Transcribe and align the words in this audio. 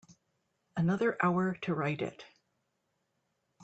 Another 0.75 1.15
hour 1.23 1.53
to 1.61 1.75
write 1.75 2.01
it. 2.01 2.25